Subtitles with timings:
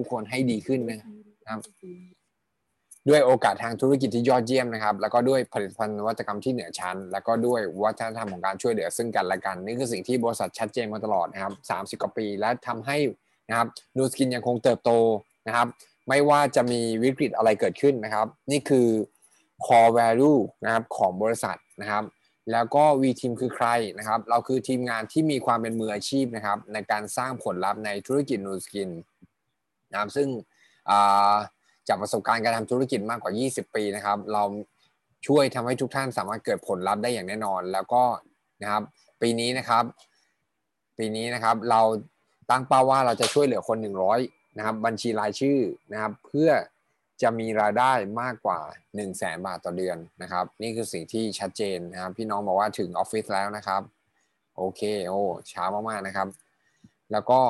[0.00, 0.98] ผู้คนให้ดีขึ้นนะ
[1.48, 1.60] ครับ
[3.08, 11.52] ด้วยโอกาสทางธุรกิจที่ยอดเยี่ยมนะครับ แล้วก็ด้วยผลิตภัณฑ์นวัตกรรมที่เหนือชั้น แล้วก็ด้วยวัฒนธรรมของการช่วยเหลือซึ่งกันและกัน นี่คือสิ่งที่บริษัทชัดเจนมาตลอดนะครับ
[11.96, 12.96] 30กว่าปี และทำให้
[13.48, 13.66] นะครับ
[13.96, 14.90] นูสกินยังคงเติบโต
[15.46, 15.66] นะครับ
[16.08, 18.86] ไม่ว่าจะมีวิกฤตอะไรเกิดขึ้นนะครับ นี่คือ
[19.64, 22.04] core value นะครับของบริษัทนะครับ
[22.52, 28.90] แล้วก็ V team คือใครนะครับ เราคือทีมงานที่มีความเป็นมืออาชีพนะครับ ในการสร้างผลลัพธ์ในธุรกิจนูสกิน
[29.92, 30.28] นะครับซึ่ง
[31.88, 34.44] จากประสบการณ์การทำธุรกิจมากกว่า 20 ปีนะครับ เรา
[35.26, 38.02] ช่วยทำให้ทุกท่านสามารถเกิดผลลัพธ์ได้อย่างแน่นอน แล้วก็
[38.62, 38.82] นะครับ
[39.20, 39.84] ปีนี้นะครับ
[40.98, 41.82] ปีนี้นะครับเรา
[42.50, 43.78] ตั้งเป้าว่าเราจะช่วยเหลือคน
[44.18, 45.58] 100นะครับ บัญชีรายชื่อ
[45.92, 46.50] นะครับ เพื่อ
[47.22, 53.82] จะมีรายได้มากกว่า 1 0 0 0 0แสนบาทต่อเดือนนะครับ นี่คือสิ่งที่ชัดเจนนะครับ พี่น้องบอกว่าถึงออฟฟิศแล้วนะครับ
[54.56, 55.20] โอเคโอ้
[55.52, 56.28] ช้ามากๆนะครับ
[57.12, 57.40] แล้วก็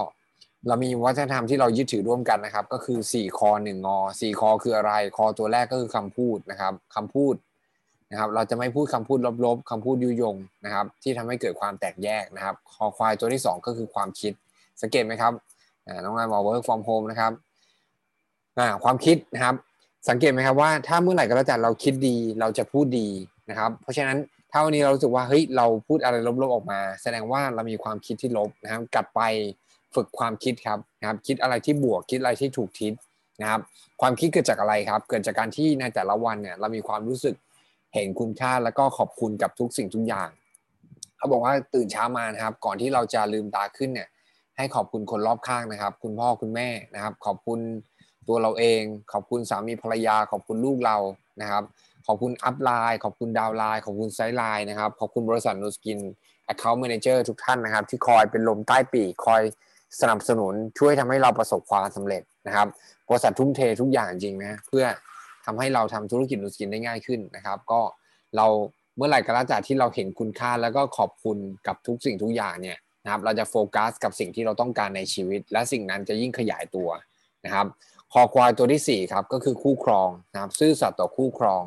[0.69, 7.35] เรามีวัฒนธรรมที่เรายึดถือร่วมกันนะครับ ก็คือ4คอ1งอ4คอคืออะไร คอตัวแรกก็คือคำพูดนะครับคำพูด
[8.11, 14.33] นะครับ เราจะไม่พูดคำพูดลบๆคำพูดยุยงนะครับ ที่ทำให้เกิดความแตกแยกนะครับ คอควายตัวที่ 2 ก็คือความคิด
[14.83, 15.33] สังเกตไหมครับ
[16.05, 17.33] น้องนายบอก work from home นะครับ
[18.85, 19.55] ความคิดนะครับ
[20.09, 23.09] สังเกตไหมครับว่าถ้าเมื่อไหร่ก็แล้วแต่เราคิดดีเราจะพูดดี
[23.51, 24.19] นะครับ เพราะฉะนั้น
[24.51, 29.21] ถ้าวันนี้เรารู้สึกว่าเฮ้ยเราพูดอะไรลบๆออกมา แสดงว่าเรามีความคิดที่ลบนะครับ กลับไป
[29.95, 32.93] ฝึกความคิดครับนะครับ คิดอะไรที่บวกคิดอะไรที่ถูกทิศ
[33.43, 33.60] นะครับ
[34.01, 37.35] ความคิดเกิดจากอะไรครับ เกิดจากการที่ในแต่ละวันเนี่ยเรามีความรู้สึก
[37.95, 40.29] เห็นคุณค่าแล้วก็ขอบคุณกับทุกสิ่งทุกอย่าง
[41.16, 44.09] เขาบอกว่าตื่นเช้ามานะครับ ก่อนที่เราจะลืมตาขึ้นเนี่ย
[44.57, 47.61] ให้ขอบคุณคนรอบข้างนะครับ คุณพ่อคุณแม่นะครับ ขอบคุณ
[48.29, 50.96] ตัวเราเอง ขอบคุณสามีภรรยา ขอบคุณลูกเรา
[51.41, 51.63] นะครับ
[52.07, 55.99] ขอบคุณ upline ขอบคุณ downline ขอบคุณ sideline นะครับ ขอบคุณบริษัทนูสกิน
[56.52, 59.43] Account Manager ทุกท่านนะครับ ที่คอยเป็นลมใต้ปีกคอย
[60.01, 62.69] สนับสนุนช่วยทำให้เราประสบความสำเร็จนะครับ
[63.09, 64.84] บริษัททุ่มเททุกอย่างจริงนะเพื่อ
[65.47, 67.81] ทำให้เราทำธุรกิจ Nu Skin ได้ง่ายขึ้นนะครับ ก็
[68.37, 68.47] เรา
[68.97, 76.89] เมื่อไหร่ก็แล้วแต่ที่เราเห็นคุณค่าแล้วก็ขอบคุณกับทุกสิ่งทุกอย่างเนี่ยนะครับเราจะโฟกัสกับสิ่งที่เราต้องการในชีวิต และสิ่งนั้นจะยิ่งขยายตัว
[77.45, 77.67] นะครับ
[78.12, 81.65] คอควายตัวที่4ครับก็คือคู่ครองนะครับซื่อสัตย์ต่อคู่ครอง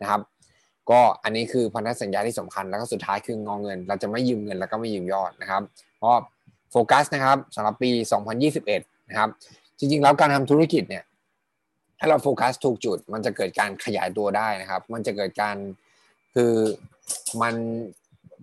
[0.00, 0.20] นะครับ
[0.90, 5.62] ก็อันนี้คือพันธสัญญาที่สำคัญแล้วก็สุดท้ายคืององเงิน เราจะไม่ยืมเงินแล้วก็ไม่ยืมยอดนะครับ
[5.98, 6.14] เพราะ
[6.76, 7.90] ฟกัสนะครับสำหรับปี
[8.50, 9.28] 2021 นะครับ
[9.78, 11.04] จริงๆ แล้วการทำธุรกิจเนี่ย
[11.98, 15.56] ถ้าเราโฟกัสถูกจุด มันจะเกิดการขยายตัวได้นะครับ มันจะเกิดการ
[16.34, 16.52] คือ
[17.42, 17.54] มัน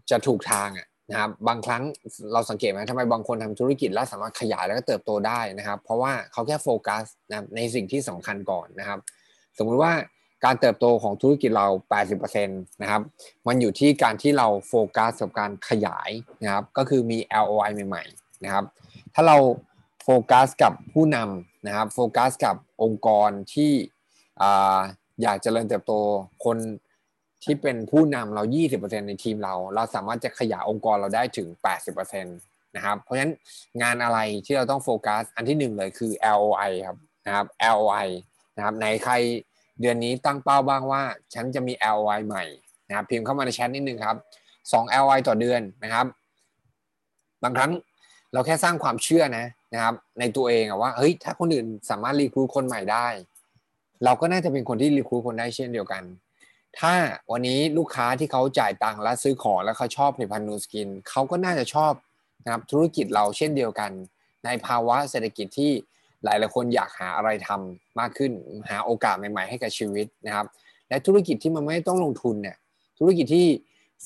[0.10, 0.70] จะถูกทาง
[1.10, 1.84] นะครับ บางครั้ง
[2.34, 9.00] เราสังเกตไหมทำไมบางคนทำธุรกิจแล้วสามารถขยายแล้วก็เติบโตได้นะครับ เพราะว่าเขาแค่โฟกัสนะในสิ่งที่สำคัญก่อนนะครับ
[9.58, 9.94] สมมุติว่า
[10.46, 11.68] การเติบโตของธุรกิจเรา
[12.04, 13.02] 80%นะครับ
[13.48, 16.10] มันอยู่ที่การที่เราโฟกัสกับการขยาย
[16.44, 18.04] นะครับ ก็คือมี LOI ใหม่
[18.44, 18.66] นะครับ
[19.14, 19.38] ถ้าเรา
[20.04, 23.72] โฟกัสกับผู้นำนะครับโฟกัสกับองค์กรที่
[25.22, 25.94] อยากจะเจริญเติบโต
[26.46, 26.58] คน
[27.44, 28.44] ที่เป็นผู้นำเรา
[28.76, 31.48] 20%ในทีมเรา เราสามารถจะขยายองค์กรเราได้ถึง
[31.92, 33.34] 80%นะครับ เพราะฉะนั้น
[33.82, 38.08] งานอะไรที่เราต้องโฟกัส อันที่หนึ่งเลยคือ LOI ครับนะครับ LOI
[38.56, 39.14] นะครับในใคร
[39.82, 41.02] เดือนนี้ตั้งเป้าบ้างว่า
[41.34, 42.44] ฉันจะมี LOI ใหม่
[42.88, 44.18] นะครับพิมพ์เข้ามาในแชทนิดนึงครับ
[44.62, 46.06] 2 LOI ต่อเดือนนะครับ
[47.44, 47.72] บางครั้ง
[48.34, 53.08] เราแค่สร้างความเชื่อนะนะครับในตัวเองว่าเฮ้ยถ้าคนอื่นสามารถรีคูคนใหม่ได้
[54.06, 56.04] เราก็น่าจะเป็นคนที่รีคูคนได้เช่นเดียวกัน
[56.80, 56.94] ถ้า
[57.32, 61.94] วันนี้ลูกค้าที่เขาจ่ายตังค์และซื้อของแล้วเขาชอบผลิตภัณฑ์นูสกินเขาก็น่าจะชอบ
[62.44, 63.92] นะครับธุรกิจเราเช่นเดียวกัน
[64.46, 65.72] ในภาวะเศรษฐกิจที่
[66.24, 68.32] หลายหลายคนอยากหาอะไรทำมากขึ้น
[68.70, 70.46] หาโอกาสใหม่ ๆ ให้กับชีวิตนะครับ
[70.90, 72.58] และธุรกิจที่มันไม่ต้องลงทุนเนี่ย
[73.00, 73.48] ธุรกิจที่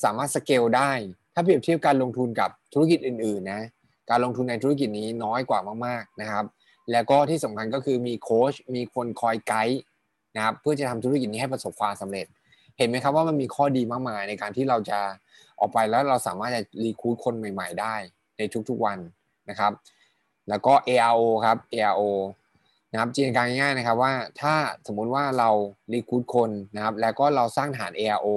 [0.02, 0.90] สามารถสเกลได้
[1.34, 3.62] ถ้าเปรียบเทียบการลงทุนกับธุรกิจอื่นๆนะ
[4.10, 6.44] การลงทุนในธุรกิจนี้น้อยกว่ามากๆนะครับ
[6.92, 9.80] แล้วก็ที่สำคัญก็คือมีโค้ชมีคนคอยไกด์
[10.36, 12.26] นะครับเพื่อจะทำธุรกิจนี้ให้ประสบความสำเร็จ
[12.78, 15.00] เห็นไหมครับว่ามันมีข้อดีมากมายในการที่เราจะ
[15.60, 17.94] ออกไปแล้วเราสามารถจะรีคูดคนใหม่ ๆ ได้
[18.38, 18.98] ในทุกๆวัน
[19.50, 19.72] นะครับ
[20.48, 22.02] แล้วก็ ARO ครับ ARO
[22.92, 24.54] นะครับจินตนาการง่ายๆนะครับว่าถ้า
[24.86, 25.50] สมมุติว่าเรา
[25.92, 28.28] รีคูดคนนะครับ แล้วก็เราสร้างฐาน ARO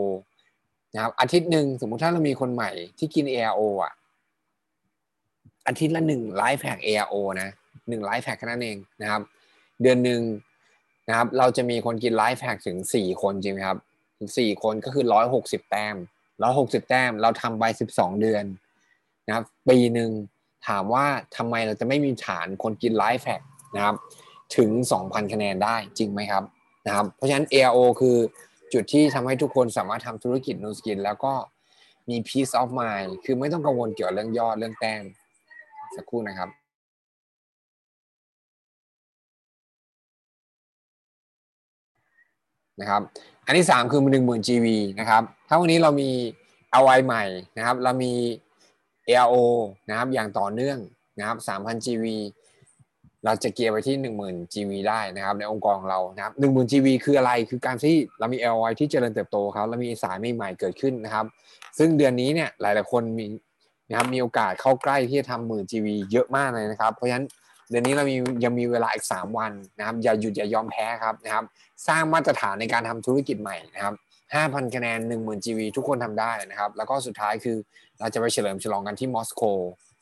[0.93, 3.93] นะครับอาทิตย์หนึ่งสมมุติถ้าเรามีคนใหม่ที่กิน ARO อะ
[5.67, 7.49] อาทิตย์ละหนึ่งไลฟ์แพ็ก ARO นะ
[7.89, 9.21] หนึ่ง LifePak แค่นั้นเองนะครับ
[9.81, 10.21] เดือนหนึ่ง
[11.07, 13.77] นะครับ เราจะมีคนกิน LifePak ถึงสี่คนจริงไหมครับ
[14.17, 15.95] ถึงสี่คนก็คือร้อยหกสิบแต้ม
[16.41, 18.43] ร้อยหกสิบแต้ม เราทำไปสิบสองเดือน
[19.27, 20.11] นะครับ ปีหนึ่ง
[20.67, 21.05] ถามว่า
[21.37, 23.41] ทำไมเราจะไม่มีฐานคนกิน LifePak
[23.75, 23.95] นะครับ
[24.57, 24.69] ถึง
[25.01, 26.43] 2,000คะแนนได้จริงไหมครับ
[26.85, 28.17] นะครับ เพราะฉะนั้น ARO คือ
[28.73, 31.33] จุดที่ทำให้ทุกคนสามารถทำธุรกิจนูสกิน แล้วก็
[32.09, 35.03] มี peace of mind คือไม่ต้องกังวลเกี่ยวกับเรื่องยอดเรื่องแต้ม
[35.95, 36.49] สักครู่นะครับ
[42.79, 43.01] นะครับ
[43.45, 44.67] อันที่ 3 คือ 1 0,000 GV
[44.99, 46.09] นะครับ ถ้าวันนี้เรามี
[46.79, 47.23] ROI ใหม่
[47.57, 48.13] นะครับ เรามี
[49.07, 49.35] ARO
[49.89, 50.77] นะครับ อย่างต่อเนื่อง
[51.19, 52.05] นะครับ 3,000 GV
[53.25, 53.95] เราจะเกียร์ไปที่
[54.25, 61.25] 10,000 GV ได้นะครับ ในองค์กรเรานะครับ10,000 GV คืออะไร คือการที่เรามี ROI ที่เจริญเติบโตครับ เรามีสายใหม่ๆเกิดขึ้นนะครับ
[61.77, 63.25] ซึ่งเดือนนี้เนี่ยหลายๆคนมี
[63.91, 67.25] นะครับมีโอกาสเข้าใกล้ที่จะทำหมื่น GV เยอะมากเลยนะครับ เพราะฉะนั้น
[67.69, 71.43] เดือนนี้เรามียังมีเวลาอีก 3 วันนะครับ อย่าหยุดอย่ายอมแพ้ครับนะครับ
[71.87, 73.93] สร้างมาตรฐานในการทำธุรกิจใหม่นะครับ
[74.33, 77.57] 5,000 คะแนน 10,000 GV ทุกคนทำได้นะครับ แล้วก็สุดท้ายคือ
[77.99, 79.43] เราจะไปเฉลิมฉลองกันที่มอสโก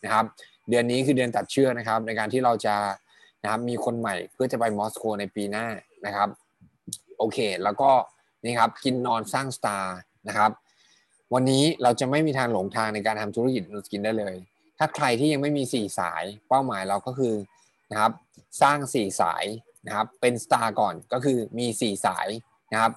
[0.04, 0.26] นะครับ
[0.70, 2.76] เดือนนี้คือเดือนตัดเชือกนะครับ ในการที่เราจะ
[3.44, 5.68] นะครับมีคนใหม่เพื่อจะไปมอสโกในปีหน้า
[6.06, 6.30] นะครับ
[7.18, 7.92] โอเค แล้วก็
[8.44, 9.98] นี่ครับกินนอนสร้างสตาร์
[10.28, 10.52] นะครับ
[11.34, 14.36] วันนี้เราจะไม่มีทางหลงทางในการทำธุรกิจนูสกินได้เลย
[14.78, 17.34] ถ้าใครที่ยังไม่มี 4 สายเป้าหมายเราก็คือ
[17.92, 18.12] นะครับ
[18.62, 19.46] สร้าง 4 สาย
[19.88, 22.28] นะครับเป็นสตาร์ก่อนก็คือมี 4 สาย
[22.74, 22.92] นะครับ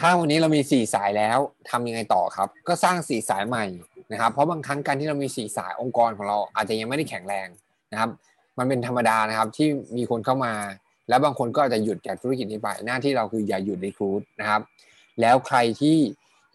[0.00, 1.38] ถ้าวันนี้เรามี 4 สายแล้ว
[1.70, 3.66] ทำยังไงต่อครับ ก็สร้าง 4 สายใหม่
[4.12, 7.48] นะครับ เพราะบางครั้งการที่เรามี 4 สายองค์กรของเราอาจจะยังไม่ได้แข็งแรง
[7.92, 8.10] นะครับ
[8.58, 10.54] มันเป็นธรรมดานะครับที่มีคนเข้ามา
[11.08, 14.60] แล้วบางคนก็อาจจะหยุดจากธุรกิจนี้ไปหน้าที่เราคืออย่าหยุดรีคูดนะครับ
[15.20, 15.96] แล้วใครที่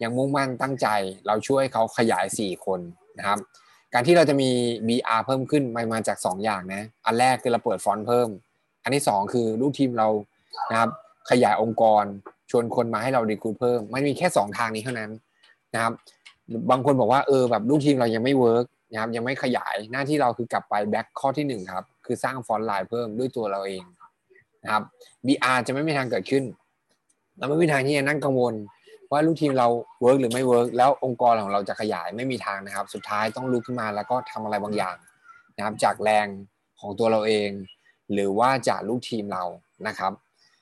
[0.02, 0.88] ยังมุ่งมั่นตั้งใจ
[1.26, 2.80] เราช่วยเขาขยาย 4 คน
[3.18, 3.38] นะครับ
[3.92, 4.50] การที่เราจะมี
[4.88, 8.28] BR เพิ่มขึ้นมันมาจาก 2 อย่างนะ อันแรกคือเราเปิดฟอนต์เพิ่ม
[8.82, 10.08] อันที่ 2 คือลูกทีมเรา
[10.70, 10.90] นะครับ
[11.30, 12.04] ขยายองค์กร
[12.50, 15.10] ชวนคนมาให้เรา recruit เพิ่ม มันมีแค่ 2 ทางนี้เท่านั้น
[15.74, 15.92] นะครับ
[16.70, 23.84] บางคนบอกว่าเออแบบลูกทีมเรายังไม่ work นะครับยังไม่ขยายหน้าที่เราคือกลับไป back ข้อที่ 1 ครับ คือสร้าง frontline เพิ่มด้วยตัวเราเอง
[24.62, 24.82] นะครับ
[25.26, 26.44] BR จะไม่มีทางเกิดขึ้น
[27.38, 28.54] เราไม่มีทางที่จะนั่งกังวล
[29.10, 29.68] ว่าลูกทีมเรา
[30.00, 34.96] work หรือไม่ work แล้วองค์กรของเราจะขยายไม่มีทางนะครับ สุดท้ายต้องลุกขึ้นมาแล้วก็ทำอะไรบางอย่าง
[35.56, 36.26] นะครับ จากแรง
[36.80, 37.50] ของตัวเราเอง
[38.12, 39.44] หรือว่าจากลูกทีมเรา
[39.86, 40.12] นะครับ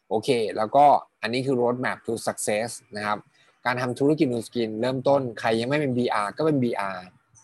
[0.09, 0.85] โอเค แล้วก็
[1.23, 3.19] อันนี้คือ roadmap to success นะครับ
[3.67, 6.97] การทำธุรกิจ Nu Skin เริ่มต้นใครยังไม่เป็น BR ก็เป็น BR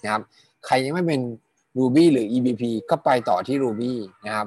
[0.02, 0.22] นะครับ
[0.66, 1.20] ใครยังไม่เป็น
[1.78, 3.92] Ruby หรือ EBP ก็ไปต่อที่ Ruby
[4.26, 4.46] นะครับ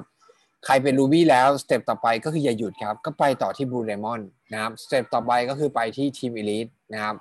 [0.66, 7.16] ใครเป็น Ruby แล้ว step ต่อไปก็คืออย่าหยุดครับ ก็ไปต่อที่ Blue Diamond นะครับ step ต่อไปก็คือไปที่ Team Elite นะครับ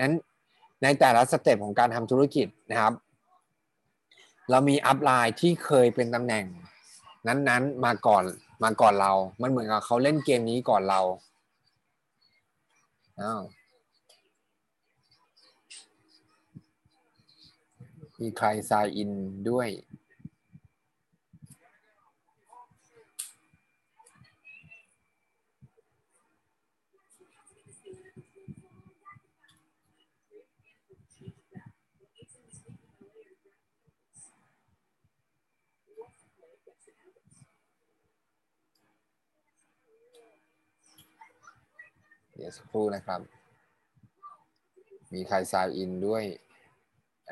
[0.00, 0.14] นั้น
[0.82, 2.92] ในแต่ละ step ของการทำธุรกิจนะครับ
[4.50, 6.44] เรามีอัพไลน์ที่เคยเป็นตำแหน่ง
[7.26, 8.24] นั้นๆมาก่อน
[8.64, 9.12] มาก่อนเรา
[9.42, 11.00] มันเหมือนกับเขาเล่นเกมนี้ก่อนเรา
[13.20, 13.42] อ้าว
[18.20, 19.10] มีใคร sign in
[19.50, 19.68] ด้วย
[42.40, 43.20] เดี๋ยวสักครู่นะครับ
[45.14, 46.24] มีใครซายอินด้วย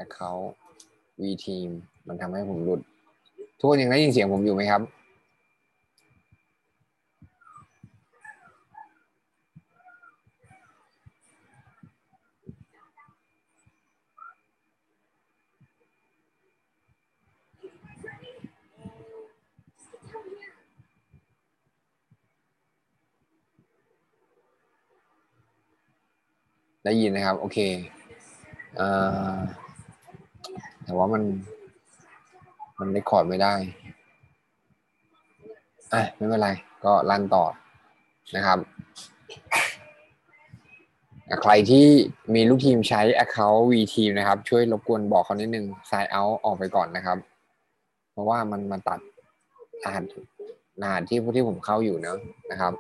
[0.05, 0.49] account
[1.21, 1.69] V team
[2.09, 2.81] มันทำให้ผมหลุด
[3.59, 4.83] ทุกคนยังได้ยินเสียงผมอยู่ไหมครับ
[26.89, 27.59] ได้ยินนะครับ โอเค
[28.77, 28.89] เอ่
[29.33, 29.35] อ
[30.85, 31.23] แต่ว่ามัน
[32.79, 33.55] มันได้คอร์ดไม่ได้
[35.93, 36.49] อะไม่เป็นไร
[36.85, 37.45] ก็รันต่อ
[38.37, 38.59] นะครับ
[41.43, 41.87] ใครที่
[42.35, 47.19] มีลูกทีมใช้ Account V Team นะครับ ช่วยรบกวนบอกเขานิดนึง sign out ออกไปก่อนนะครับ
[48.13, 49.01] เพราะว่ามันมาตัด
[49.85, 50.05] รหัส
[50.83, 52.19] รหัสที่ที่ผมเข้าอยู่เนอะ
[52.51, 52.73] นะครับ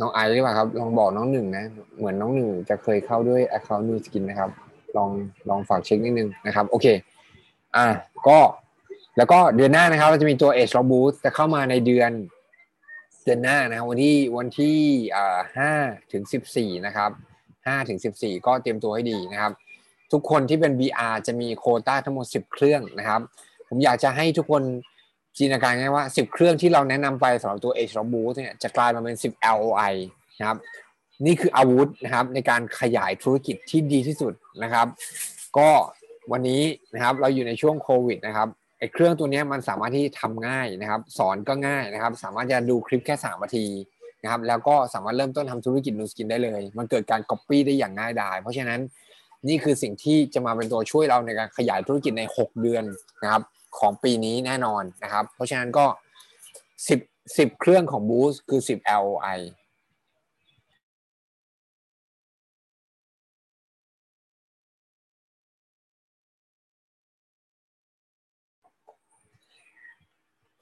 [0.00, 1.64] น้องไอซ์หรือเปล่าครับ ลองบอกน้องหนึ่งนะ
[1.98, 4.50] เหมือนน้องหนึ่งจะเคยเข้าด้วย Account New Skin นะครับ
[4.96, 5.10] ลอง
[5.48, 6.86] ลองฝากเช็คนิดนึงนะครับ โอเค
[7.76, 7.86] อะ
[8.28, 8.38] ก็
[9.16, 12.10] แล้วก็เดือนหน้านะครับเราจะมีตัว Edge Lock Boost จะเข้ามาในเดือน
[13.24, 14.76] เดือนหน้านะครับวันที่วันที่
[15.16, 15.72] อ่าห้า
[16.12, 17.10] ถึงสิบสี่นะครับ
[17.66, 19.52] ห้าถึงสิบสี่ก็เตรียมตัวให้ดีนะครับ
[20.12, 23.20] ทุกคนที่เป็น BR จะมีโคต้าทั้งหมด10เครื่องนะครับ
[23.68, 24.62] ผมอยากจะให้ทุกคน
[25.36, 29.94] จินตนาการง่ายว่า 10 เครื่องที่เราแนะนำไปสำหรับตัว Edge r o b o o t เนี่ยจะกลายมาเป็น 10 LOI
[30.38, 30.58] นะครับ
[31.26, 34.32] นี่คืออาวุธนะครับในการขยายธุรกิจที่ดีที่สุด
[34.62, 34.86] นะครับ
[35.58, 35.68] ก็
[36.32, 36.62] วันนี้
[36.94, 43.66] นะครับเราอยู่ในช่วงโควิดนะครับไอ้เครื่องตัวนี้มันสามารถที่ทำง่ายนะครับ สอนก็ง่ายนะครับ สามารถจะดูคลิปแค่3นาที
[44.22, 48.80] นะครับ แล้วก็สามารถเริ่มต้นทำธุรกิจนูสกินได้เลย มันเกิดการก๊อปปี้ได้อย่างง่ายดาย เพราะฉะนั้น
[49.48, 52.84] นี่คือสิ่งที่จะมาเป็นตัวช่วยเราในการขยายธุรกิจใน 6 เดือน
[53.22, 53.42] นะครับ
[53.78, 55.86] ของปีนี้แน่นอนนะครับ เพราะฉะนั้นก็
[56.88, 57.00] สิบ
[57.38, 59.40] สิบเครื่องของ Boost คือสิบ LOI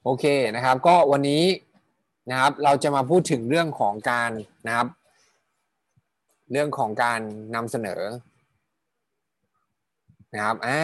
[0.03, 0.25] โอเค
[0.55, 1.43] นะครับ ก็วันนี้
[2.29, 4.31] นะครับเราจะมาพูดถึงเรื่องของการ
[4.67, 4.87] นะครับ
[6.51, 7.19] เรื่องของการ
[7.55, 8.01] นำเสนอ
[10.33, 10.81] นะครับอ่า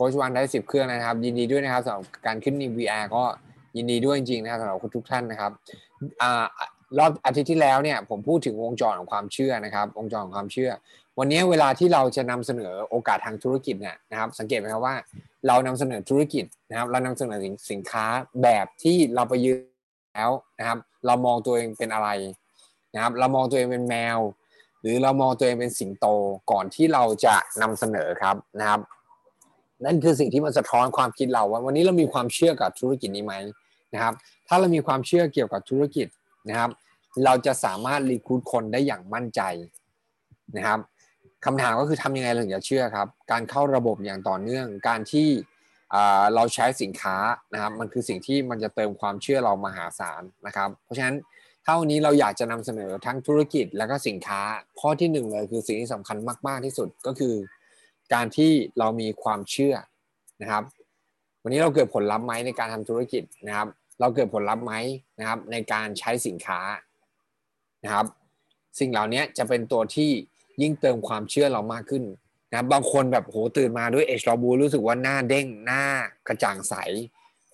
[0.00, 3.22] ค้ชวันได้สิบเครื่องนะครับ ยินดีด้วยนะครับสำหรับการขึ้นนิ VR ก็
[3.76, 5.52] ยินดีด้วยจริงๆนะครับสำหรับทุกท่านนะครับ
[6.22, 6.24] อ
[6.98, 10.70] รอบอาทิตย์ที่แล้วเนี่ยผมพูดถึงวงจรของความเชื่อนะครับ วงจรของความเชื่อ
[11.18, 14.94] วันนี้เวลาที่เราจะนำเสนอโอกาสทางธุรกิจเนี่ยนะครับ สังเกตไหมครับว่า
[15.46, 17.38] เรานำเสนอธุรกิจนะครับ เรานำเสนอ
[17.70, 18.06] สินค้า
[18.42, 19.58] แบบที่เราไปยืน
[20.14, 22.08] แล้วนะครับ เรามองตัวเองเป็นอะไร
[22.94, 24.18] นะครับ เรามองตัวเองเป็นแมว
[24.80, 26.06] หรือเรามองตัวเองเป็นสิงโต
[26.50, 28.80] ก่อนที่เราจะนำเสนอครับนะครับ
[29.84, 33.34] นั่นคือสิ่งที่มันสะท้อนความคิดเราว่าวันนี้เรามีความเชื่อกับธุรกิจนี้ไหม
[33.94, 34.14] นะครับ
[34.48, 36.06] ถ้าเรามีความเชื่อเกี่ยวกับธุรกิจ
[36.48, 36.70] นะครับ
[37.24, 39.40] เราจะสามารถรีคูดคนได้อย่างมั่นใจ
[40.56, 40.80] นะครับ
[41.44, 45.28] คำถามก็คือทำยังไงเราถึงจะเชื่อครับ การเข้าระบบอย่างต่อเนื่อง การที่
[46.34, 47.16] เราใช้สินค้า
[47.52, 51.16] นะครับ มันคือสิ่งที่มันจะเติมความเชื่อเรามหาศาลนะครับ เพราะฉะนั้น
[51.64, 54.40] เท่านี้เราอยากจะนำเสนอทั้งธุรกิจและก็สินค้า
[54.80, 57.34] ข้อที่หนึ่งเลยคือสิ่งที่สำคัญมาก ๆที่สุดก็คือ
[58.14, 59.74] การที่เรามีความเชื่อ
[60.42, 60.64] นะครับ
[61.42, 63.68] วันนี้เราเกิดผลลัพธ์ไหมในการทำธุรกิจนะครับ
[64.00, 64.72] เราเกิดผลลัพธ์ไหม
[65.18, 66.60] นะครับ ในการใช้สินค้า
[67.84, 68.06] นะครับ
[68.78, 70.10] สิ่งเหล่านี้จะเป็นตัวที่
[70.62, 72.04] ยิ่งเติมความเชื่อเรามากขึ้น
[72.50, 75.84] นะบบางคนแบบโหตื่นมาด้วยเอชลอบูรู้สึกว่าหน้าเด้งหน้า
[76.28, 76.74] กระจ่างใส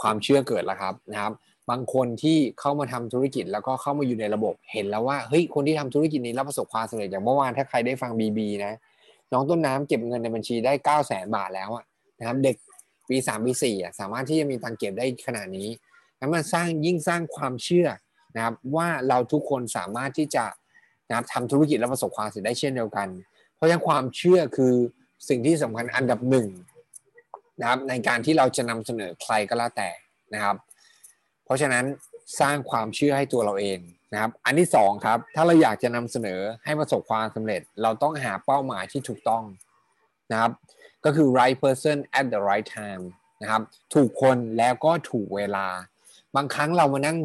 [0.02, 1.32] ความเชื่อเกิดแล้วครับนะครับ
[1.70, 8.74] บางคนที่เข้ามาทำธุรกิจแล้วก็เข้ามาอยู่ในระบบเห็นแล้วว่าเฮ้ยคนที่ทำธุรกิจนี้รับประสบความสำเร็จอย่างเมื่อวานถ้าใครได้ฟังบีบีนะ
[9.32, 11.70] น้องต้นน้ำเก็บเงินในบัญชีได้9ก้าแสนบาทแล้ว
[12.18, 12.56] นะครับ เด็ก
[13.08, 15.68] ปีสามปีสี่สามารถที่จะมีตังเก็บได้ขนาดนี้
[16.18, 17.88] แล้วมันสร้างยิ่งสร้างความเชื่อ
[18.36, 20.44] นะครับ ว่าเราทุกคนสามารถที่จะ
[21.08, 23.08] นะครับทำธุรกิจและประสบความสำเร็จได้เช่นเดียวกัน
[23.54, 24.74] เพราะฉะนั้นความเชื่อคือ
[25.28, 26.46] สิ่งที่สำคัญอันดับหนึ่ง
[27.60, 29.88] นะครับในการที่เราจะนำเสนอใครก็แล้วแต่
[30.34, 30.56] นะครับ
[31.44, 31.84] เพราะฉะนั้น
[32.40, 33.78] สร้างความเชื่อให้ตัวเราเอง
[34.12, 39.42] นะครับ อันที่สองครับ ถ้าเราอยากจะนำเสนอให้ประสบความสำเร็จ เราต้องหาเป้าหมายที่ถูกต้อง
[40.30, 40.52] นะครับ
[41.04, 43.02] ก็คือ right person at the right time
[43.42, 43.62] นะครับ
[43.94, 45.66] ถูกคนแล้วก็ถูกเวลา
[46.36, 47.16] บางครั้งเรามานั่ง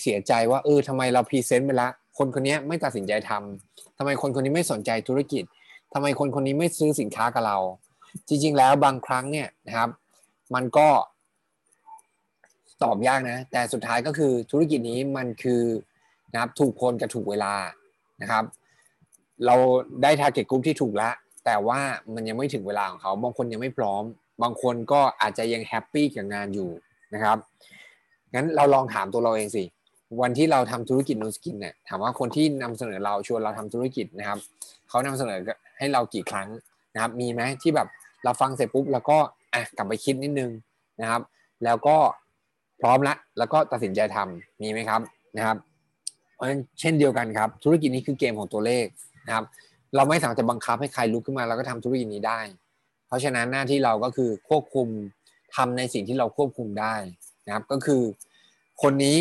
[0.00, 5.44] เสียใจว่าเออทำไมเรา present ไปแล้วคนคนนี้ไม่ตัดสินใจทำทำไมคนคนนี้ไม่สนใจธุรกิจ
[5.94, 7.58] ทำไมคนคนนี้ไม่ซื้อสินค้ากับเรา
[8.28, 9.90] จริง ๆ แล้วบางครั้งเนี่ยนะครับ
[10.54, 10.88] มันก็
[12.82, 15.62] ตอบยากนะ แต่สุดท้ายก็คือธุรกิจนี้มันคือ
[16.32, 17.54] นะครับถูกคนกับถูกเวลา
[18.22, 18.44] นะครับ
[19.46, 19.54] เรา
[20.02, 21.80] ได้ target กลุ่มที่ถูกแล้วแต่ว่า
[22.14, 24.02] มันยังไม่ถึงเวลาของเขาบางคนยังไม่พร้อม
[24.42, 26.70] บางคนก็อาจจะยัง happy กับงานอยู่
[27.14, 27.38] นะครับ
[28.34, 29.64] งั้นเราลองถามตัวเราเองสิ
[30.20, 34.38] วันที่เราทำธุรกิจ Nu Skin เนี่ยถามว่าคนที่นำเสนอเราชวนเราทำธุรกิจนะครับ
[34.88, 35.38] เขานำเสนอ
[35.78, 36.48] ให้เรากี่ครั้ง
[36.94, 37.88] นะครับ มีไหมที่แบบ
[38.24, 39.18] เราฟังเสร็จปุ๊บแล้วก็
[39.54, 40.50] อะกลับไปคิดนิดนึง
[41.00, 41.22] นะครับ
[41.64, 41.96] แล้วก็
[42.80, 45.00] พร้อมละแล้วก็ตัดสินใจทำมีไหมครับ
[45.36, 45.56] นะครับ
[46.40, 48.86] เพราะฉะนั้นเช่นเดียวกันครับ ธุรกิจนี้คือเกมของตัวเลข
[49.26, 49.44] นะครับ
[49.96, 52.40] เราไม่สามารถจะบังคับให้ใครลุกขึ้นมาแล้วก็ทำธุรกิจนี้ได้
[53.06, 54.88] เพราะฉะนั้นหน้าที่เราก็คือควบคุม
[55.56, 56.94] ทำในสิ่งที่เราควบคุมได้
[57.46, 58.02] นะครับ ก็คือ
[58.82, 59.18] คนนี้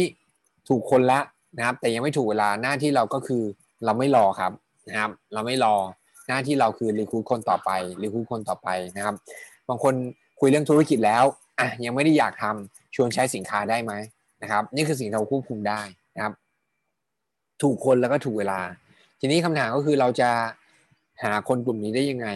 [0.70, 1.20] ถูกคนละ
[1.58, 3.44] นะครับ แต่ยังไม่ถูกเวลาหน้าที่เราก็คือ
[3.86, 4.52] เราไม่รอครับ
[4.90, 5.76] นะครับ เราไม่รอ
[6.28, 7.70] หน้าที่เราคือรีคูดคนต่อไป
[8.02, 9.16] รีคูดคนต่อไปนะครับ
[9.70, 9.94] บางคน
[10.40, 11.24] คุยเรื่องธุรกิจแล้ว
[11.60, 13.94] อะยังไม่ได้อยากทำชวนใช้สินค้าได้ไหม
[14.42, 15.82] นะครับ นี่คือสิ่งที่เราควบคุมได้
[16.16, 16.34] นะครับ
[17.62, 18.60] ถูกคนแล้วก็ถูกเวลา
[19.20, 20.30] ทีนี้คำถามก็คือเราจะ
[21.24, 22.28] หาคนกลุ่มนี้ได้ยังไง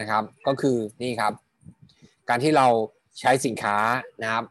[0.00, 1.32] นะครับ ก็คือนี่ครับ
[2.28, 2.66] การที่เรา
[3.20, 3.76] ใช้สินค้า
[4.22, 4.44] นะครับ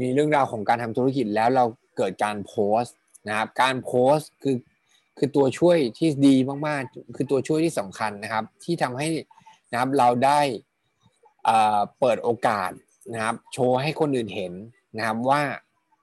[0.00, 1.64] มีเรื่องราวของการทำธุรกิจแล้วเรา
[1.96, 2.96] เกิดการโพสต์
[3.28, 4.56] นะครับ การโพสต์คือ
[5.18, 6.36] คือตัวช่วยที่ดี
[6.66, 9.08] มากๆ คือตัวช่วยที่สำคัญนะครับ ที่ทำให้
[9.72, 10.40] นะครับเราได้
[12.00, 12.70] เปิดโอกาส
[13.14, 14.52] นะครับ โชว์ให้คนอื่นเห็น
[14.96, 15.42] นะครับว่า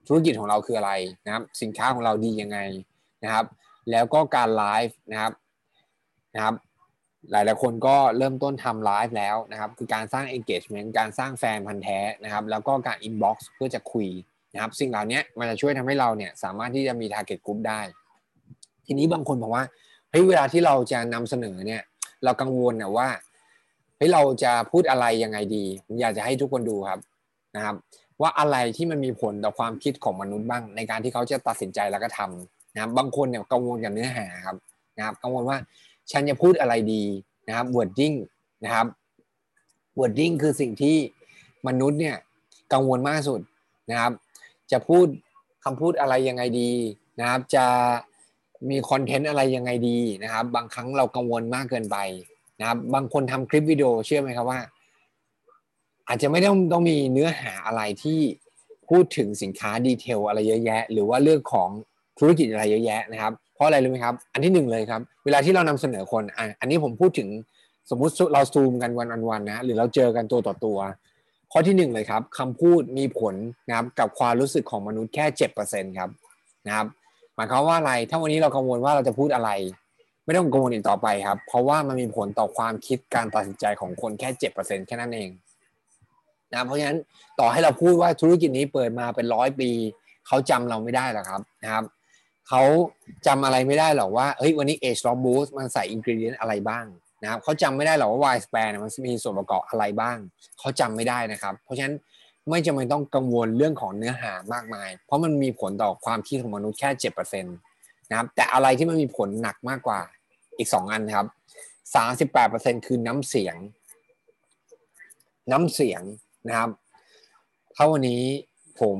[0.07, 0.91] ธุรกิจของเราคืออะไร
[1.25, 2.59] นะครับ สินค้าของเราดียังไง
[3.23, 3.45] นะครับ
[3.91, 5.33] แล้วก็การไลฟ์นะครับ
[6.35, 6.55] นะครับ
[7.31, 14.07] หลายหลายคนก็เริ่มต้นทำไลฟ์แล้วนะครับ คือการสร้าง engagement การสร้างแฟนพันธ์แท้นะครับ แล้วก็การ inbox เพื่อจะคุย
[14.53, 17.81] นะครับ สิ่งเหล่านี้มันจะช่วยทำให้เราเนี่ยสามารถที่จะมี target group ได้
[18.85, 19.63] ทีนี้บางคนบอกว่า
[20.09, 21.81] เฮ้ยเวลาที่เราจะนำเสนอเนี่ย
[22.23, 23.09] เรากังวลนะว่า
[23.97, 26.99] เฮ้ยเราจะพูดอะไรยังไงดีผมอยากจะให้ทุกคนดูครับ
[27.55, 27.75] นะครับ
[28.21, 34.57] ว่าอะไรที่มันมีผลต่อความคิดของมนุษย์บ้าง ในการที่เขาจะตัดสินใจแล้วก็ทำ นะครับบางคนเนี่ยกังวลกับเนื้อหาครับ
[34.97, 35.57] นะครับกังวลว่า
[36.11, 37.03] ฉันจะพูดอะไรดี
[37.47, 38.15] นะครับ wording
[38.63, 38.87] นะครับ
[39.99, 40.97] wording คือสิ่งที่
[41.67, 42.15] มนุษย์เนี่ย
[42.73, 43.41] กังวลมากสุด
[43.89, 44.11] นะครับ
[44.71, 45.05] จะพูด
[45.63, 46.71] คำพูดอะไรยังไงดี
[47.19, 47.65] นะครับ จะ
[48.69, 51.97] มีคอนเทนต์อะไรยังไงดีนะครับ บางครั้งเรากังวลมากเกินไป
[52.59, 54.59] นะครับ บางคนทำคลิปวิดีโอเชื่อไหมครับว่า
[56.07, 58.19] อาจจะไม่ต้องต้องมีเนื้อหาอะไรที่
[58.89, 61.69] พูดถึงสินค้าดีเทลอะไรเยอะแยะ หรือว่าเรื่องของ
[62.19, 67.29] ธุรกิจอะไรเยอะแยะนะครับ เพราะอะไรรู้ไหมครับ อันที่หนึ่งเลยครับ เวลาที่เรานำเสนอคนอะอันนี้ผมพูดถึง
[67.89, 70.77] สมมุติเราซูมกันวันวันนะ หรือเราเจอกันตัวต่อตัว
[71.51, 73.35] ข้อที่หนึ่งเลยครับคำพูดมีผล
[73.67, 76.09] นะครับกับความรู้สึกของมนุษย์แค่เจ็ดเปอร์เซ็นครับ
[76.67, 76.87] นะครับ
[77.35, 79.49] หมายความว่าอะไร ถ้าวันนี้เรากังวลว่าเราจะพูดอะไร
[80.25, 85.29] ไม่ต้องกังวลอีกต่อไปครับ เพราะว่ามันมีผลต่อความคิดการตัดสินใจของคนแค่เจ็ดเปอร์เซ็นแค่นั้นเอง
[86.51, 86.97] นะเพราะฉะนั้น
[87.39, 89.69] ต่อให้เราพูดว่าธุรกิจนี้เปิดมาเป็นร้อยปี
[90.27, 91.83] เขาจำเราไม่ได้หรอกครับนะครับ
[92.47, 92.63] เขา
[93.27, 96.85] จำอะไรไม่ได้หรอกว่าเฮ้ยวันนี้ Age of Boost มันใส่อินกิเดียนอะไรบ้าง
[97.23, 100.17] นะครับเขาจำไม่ได้หรอกว่า Y span มันมีส่วนประกอบอะไรบ้าง
[100.59, 101.95] เขาจำไม่ได้นะครับ เพราะฉะนั้น
[102.49, 107.55] ไม่จำเป็นต้องกังวลเรื่องของเนื้อหามากมาย เพราะมันมีผลต่อความคิดของมนุษย์แค่เจ็ดเปอร์เซ็นต์
[108.09, 109.99] นะครับแต่อะไรที่มันมีผลหนักมากกว่า
[110.57, 111.27] อีกสองอันครับ
[111.95, 113.55] สามสิบแปดเปอร์เซ็นคือน้ำเสียง
[115.51, 116.01] น้ำเสียง
[116.47, 116.69] นะครับ
[117.75, 118.23] ถ้าวันนี้
[118.81, 118.97] ผม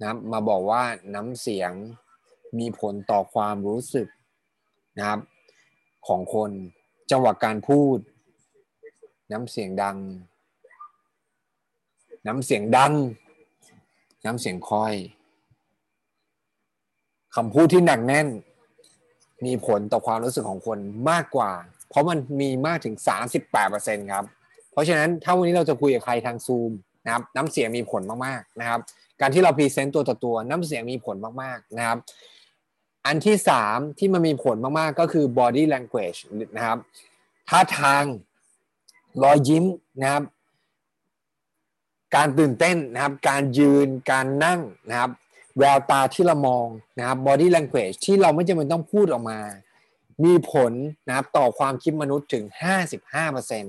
[0.00, 0.82] นะครับมาบอกว่า
[1.14, 1.72] น้ำเสียง
[2.58, 4.08] มีผลต่อความรู้สึก
[4.98, 5.20] นะครับ
[6.06, 6.50] ของคน
[7.10, 7.98] จังหวะการพูด
[9.32, 9.98] น้ำเสียงดัง
[12.26, 12.92] น้ำเสียงดัง
[14.24, 14.94] น้ำเสียงค่อย
[17.36, 18.28] คำพูดที่หนักแน่น
[19.46, 20.78] มีผลต่อความรู้สึกของคน
[21.10, 21.52] มากกว่า
[21.88, 22.94] เพราะมันมีมากถึง
[23.54, 24.24] 38%ครับ
[24.72, 26.70] เพราะฉะนั้นถ้าวันนี้เราจะคุยกับใครทางซูม
[27.04, 28.80] นะครับน้ำเสียงมีผลมากๆนะครับ
[29.20, 31.98] การที่เราพรีเซนต์ตัวต่อตัวน้ำเสียงมีผลมากๆนะครับ
[33.06, 36.18] อันที่สามที่มันมีผลมากๆก็คือ body language
[36.56, 36.78] นะครับ
[37.48, 38.04] ท่าทาง
[39.22, 39.64] รอยยิ้ม
[40.00, 40.22] นะครับ
[42.16, 45.10] การตื่นเต้นนะครับ การยืนการนั่งนะครับ
[45.58, 46.66] แววตาที่เรามอง
[46.98, 49.40] นะครับ body language ที่เราไม่จำเป็นต้องพูดออกมา
[50.24, 50.72] มีผล
[51.06, 52.44] นะครับต่อความคิดมนุษย์ถึง
[53.20, 53.62] 55%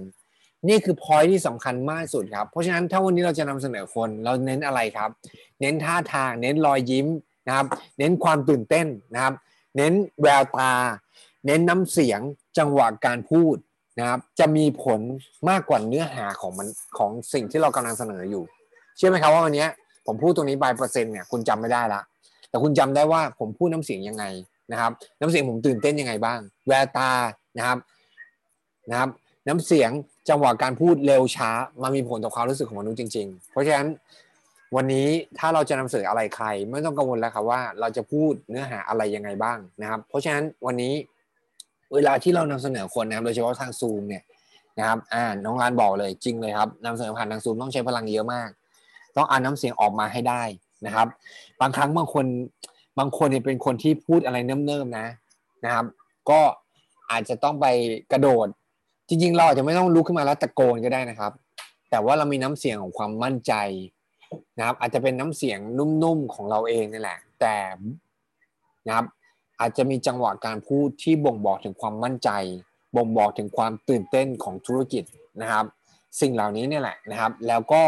[0.68, 5.10] นี่คือพอยที่สำคัญมากสุดครับ เพราะฉะนั้นถ้าวันนี้เราจะนำเสนอคนเราเน้นอะไรครับ
[5.62, 7.08] เน้นท่าทาง เน้นรอยยิ้ม
[7.48, 7.66] นะครับ
[7.98, 9.34] เน้นความตื่นเต้นนะครับ
[9.78, 10.74] เน้นแววตา
[11.46, 12.22] เน้นน้ำเสียง
[12.58, 13.56] จังหวะการพูด
[14.00, 15.00] นะครับจะมีผล
[15.50, 18.44] มากกว่าเนื้อหาของมันของสิ่งที่เรากำลังเสนออยู่
[18.98, 19.66] เชื่อไหมครับว่าวันนี้
[20.06, 22.02] ผมพูดตรงนี้บายเปอร์เซ็นต์เนี่ยคุณจำไม่ได้ละ
[22.50, 24.26] แต่คุณจำได้ว่าผมพูดน้ำเสียงยังไง
[24.72, 27.12] นะครับ น้ำเสียงผมตื่นเต้นยังไงบ้าง แววตา
[27.58, 27.78] นะครับ
[28.90, 29.10] นะครับ
[29.48, 29.92] น้ำเสียง
[30.30, 31.50] จังหวะการพูดเร็วช้า
[31.82, 33.88] มันมีผลต่อความรู้สึกของมนุษย์จริง ๆ เพราะฉะนั้น
[34.76, 35.08] วันนี้
[35.40, 40.94] ถ้าเราจะนำเสนออะไรใคร ไม่ต้องกังวลแล้วครับว่าเราจะพูดเนื้อหาอะไรยังไงบ้างนะครับ เพราะฉะนั้นวันนี้
[41.94, 44.24] เวลาที่เรานำเสนอคนนะครับโดยเฉพาะทางซูมเนี่ย
[44.80, 48.50] นะครับอ่าน้องรานบอกเลยจริงเลยครับนำเสนอผ่านทางซูมต้องใช้พลังเยอะมาก
[49.18, 50.44] ต้องอ่านน้ำเสียงออกมาให้ได้
[50.86, 51.08] นะครับ
[51.62, 52.26] บางครั้งบางคน
[53.00, 55.08] บางคนเนี่ยเป็นคนที่พูดอะไรเนิ่มๆนะ
[55.66, 55.86] นะครับ
[56.30, 56.40] ก็
[57.12, 57.66] อาจจะต้องไป
[58.12, 58.48] กระโดด
[59.08, 61.32] จริงๆ เราอาจจะไม่ต้องลุกขึ้นมาแล้วตะโกนก็ได้นะครับ
[61.90, 63.54] แต่ว่าเรามีน้ำเสียงของความมั่นใจ
[64.58, 67.58] นะครับอาจจะเป็นน้ำเสียงนุ่มๆของเราเองนี่แหละ แต่
[68.88, 69.06] นะครับ
[69.60, 72.30] อาจจะมีจังหวะการพูดที่บ่งบอกถึงความมั่นใจ
[72.96, 75.04] บ่งบอกถึงความตื่นเต้นของธุรกิจ
[75.42, 75.66] นะครับ
[76.22, 77.84] สิ่งเหล่านี้เนี่ยแหละนะครับ แล้วก็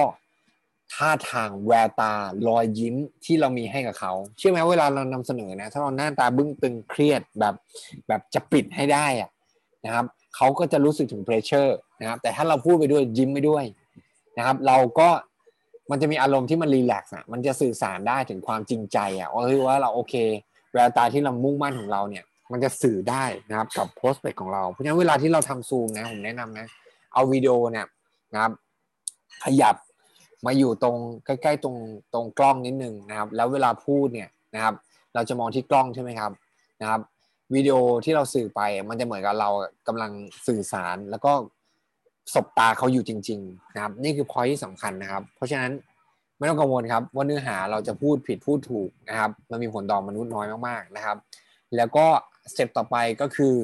[0.93, 2.13] ท่าทางแววตา
[2.47, 7.55] รอยยิ้มที่เรามีให้กับเขา เชื่อไหมเวลาเรานำเสนอนะถ้าเราหน้าตาบึ้งตึงเครียดแบบ
[8.07, 9.29] แบบจะปิดให้ได้อะ
[9.85, 10.05] นะครับ
[10.35, 13.63] เขาก็จะรู้สึกถึง pressure นะครับแต่ถ้าเราพูดไปด้วยยิ้มไปด้วย
[14.37, 15.09] นะครับ เราก็
[15.91, 20.13] มันจะมีอารมณ์ที่มัน relax อะมันจะสื่อสารได้ถึงความจริงใจอะว่าเฮ้ยว่าเราโอเค
[20.73, 26.67] แววตาที่เรามุ่งมั่นของเราเนี่ย มันจะสื่อได้นะครับกับโพสต์เปของเรา เพราะฉะนั้นเวลาที่เราทำซูมนะผมแนะนำนะ
[27.13, 27.85] เอาวิดีโอเนี่ย
[28.33, 28.51] นะครับ
[29.43, 29.75] ขยับ
[30.45, 31.75] มาอยู่ตรงใกล้ๆตรง
[32.13, 34.73] ตรงกล้องนิดนึงนะครับ แล้วเวลาพูดเนี่ยนะครับ
[35.13, 36.31] เราจะมองที่กล้องใช่ไหมครับ
[36.81, 37.01] นะครับ
[37.55, 39.49] วิดีโอที่เราสื่อไปมันจะเหมือนกับเรา
[39.87, 40.11] กำลัง
[40.47, 41.31] สื่อสารแล้วก็
[42.33, 45.71] สบตาเขาอยู่จริง ๆ นะครับ นี่คือพอยที่สำคัญนะครับ เพราะฉะนั้น
[46.37, 51.17] ไม่ต้องกังวลครับ ว่าเนื้อหาเราจะพูดผิดพูดถูกนะครับ มันมีผลต่อมนุษย์น้อยมากๆนะครับ
[51.75, 52.05] แล้วก็
[52.51, 53.55] สเต็ปต่อไปก็คือ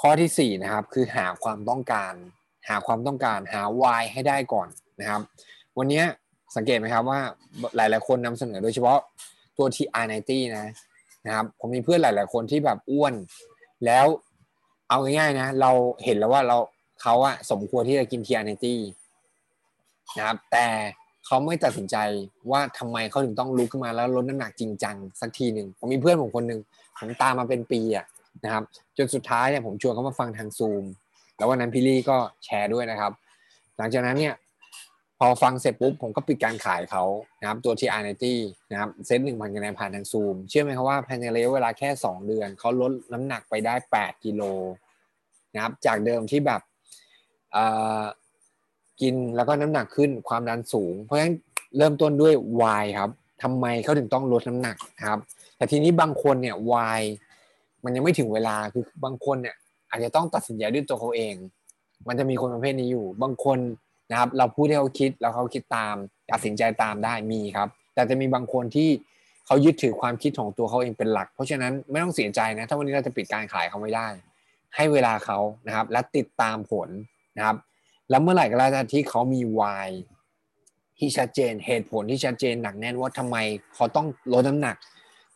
[0.00, 2.14] ข้อที่4นะครับคือหาความต้องการ
[2.68, 4.68] หาความต้องการหา why ให้ได้ก่อน
[5.00, 5.20] นะครับ
[5.78, 6.02] วันนี้
[6.56, 7.20] สังเกตไหมครับว่า
[7.76, 8.98] หลาย ๆ คนนำเสนอโดยเฉพาะ
[9.58, 10.66] ตัว TR90 นะ
[11.26, 13.14] นะครับผมมีเพื่อนหลาย ๆ คนที่แบบอ้วน
[13.86, 14.06] แล้ว
[14.88, 15.70] เอาง่ายๆนะ เรา
[16.04, 16.56] เห็นแล้วว่าเรา
[17.02, 18.80] เขาอะสมควรที่จะกินทีอาร์เนตี้
[20.16, 20.66] นะครับแต่
[21.26, 21.96] เขาไม่ตัดสินใจ
[22.50, 26.60] ว่าทำไมเขาถึงต้องลุกขึ้นมาแล้วลดน้ำหนักจริงจังสักทีหนึ่งผมมีเพื่อนผมคนหนึ่ง
[26.98, 28.06] ผมตามมาเป็นปีอะ
[28.44, 28.64] นะครับ
[28.96, 30.84] จนสุดท้ายเนี่ยผมชวนเขามาฟังทางซูม
[31.36, 33.12] แล้ววันนั้นพี่ลี่ก็แชร์ด้วยนะครับ
[33.78, 34.34] หลังจากนั้นเนี่ย
[35.18, 37.04] พอฟังเสร็จปุ๊บผมก็ปิดการขายเขา
[37.40, 38.02] นะครับตัว TR
[38.34, 44.42] 90 นะครับเซตหนึ่งพันคะแนนผ่านทางซูม เชื่อไหมครับว่าภายในระยะเวลาแค่ 2 เดือน เขาลดน้ำหนักไปได้ 8 กิโล
[45.54, 46.60] นะครับจากเดิมที่แบบ
[49.00, 51.34] กินแล้วก็น้ำหนักขึ้นความดันสูง เพราะฉะนั้น
[51.76, 52.34] เริ่มต้นด้วย
[52.82, 53.10] Y ครับ
[53.42, 54.76] ทำไมเขาถึงต้องลดน้ำหนัก
[55.08, 55.20] ครับ
[55.56, 56.56] แต่ทีนี้บางคนเนี่ย
[56.98, 57.00] Y
[57.84, 59.56] มันยังไม่ถึงเวลาคือบางคนเนี่ย
[59.90, 61.34] อาจจะต้องตัดสินใจด้วยตัวเขาเอง
[62.08, 63.58] มันจะมีคนประเภทนี้อยู่ บางคน
[64.10, 65.94] นะครับ เราพูดให้เขาคิดแล้วเขาคิดตาม
[66.32, 68.88] ตัดสินใจตามได้มีครับ แต่จะมีบางคนที่
[69.46, 74.08] เขายึดถือความคิดของตัวเขาเองเป็นหลัก เพราะฉะนั้นไม่ต้องเสียใจนะ ถ้าวันนี้เราจะปิดการขายเขาไม่ได้
[74.76, 76.88] ให้เวลาเขานะครับ และติดตามผล
[77.36, 77.56] นะครับ
[78.10, 79.90] แล้วเมื่อไหร่ก็แล้วที่เขามีวาย
[80.98, 83.36] ที่ชัดเจนเหตุผลที่ชัดเจนหนักแน่นว่าทำไม
[83.74, 84.76] เขาต้องลดน้ำหนัก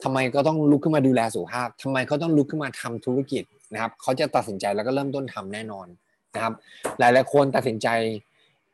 [0.02, 5.86] ทำไมก็ต้องลุกขึ้นมาดูแลสุขภาพทำไมเขาต้องลุกขึ้นมาทำธุรกิจนะครับ เขาจะตัดสินใจแล้วก็เริ่มต้นทำแน่นอน
[6.34, 6.52] นะครับ
[6.98, 7.88] หลายๆคนตัดสินใจ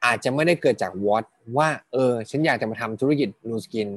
[0.05, 1.25] อาจจะไม่ได้เกิดจากวอต
[1.59, 3.89] ว่าเออฉันอยากจะมาทำธุรกิจนูสกิน